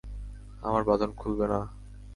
[0.61, 1.59] আমার বাঁধন খুলবে না?